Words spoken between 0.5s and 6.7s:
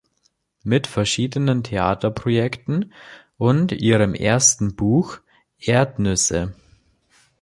Mit verschiedenen Theaterprojekten und ihrem ersten Buch "Erdnüsse.